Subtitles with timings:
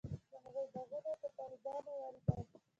[0.31, 2.39] د هغوی باغونه یې په طالبانو ورېبل.